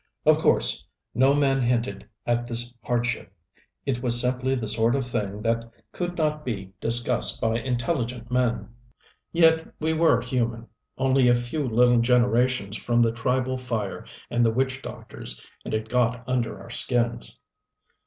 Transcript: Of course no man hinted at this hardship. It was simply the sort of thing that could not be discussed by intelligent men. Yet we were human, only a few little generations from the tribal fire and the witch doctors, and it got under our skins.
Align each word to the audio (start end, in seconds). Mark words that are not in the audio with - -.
Of 0.25 0.39
course 0.39 0.87
no 1.13 1.35
man 1.35 1.61
hinted 1.61 2.09
at 2.25 2.47
this 2.47 2.73
hardship. 2.83 3.31
It 3.85 4.01
was 4.01 4.19
simply 4.19 4.55
the 4.55 4.67
sort 4.67 4.95
of 4.95 5.05
thing 5.05 5.43
that 5.43 5.71
could 5.91 6.17
not 6.17 6.43
be 6.43 6.73
discussed 6.79 7.39
by 7.39 7.59
intelligent 7.59 8.31
men. 8.31 8.69
Yet 9.31 9.71
we 9.79 9.93
were 9.93 10.19
human, 10.19 10.65
only 10.97 11.27
a 11.27 11.35
few 11.35 11.67
little 11.67 11.99
generations 11.99 12.77
from 12.77 13.03
the 13.03 13.11
tribal 13.11 13.57
fire 13.57 14.03
and 14.31 14.43
the 14.43 14.49
witch 14.49 14.81
doctors, 14.81 15.39
and 15.63 15.71
it 15.71 15.87
got 15.87 16.27
under 16.27 16.59
our 16.59 16.71
skins. 16.71 17.37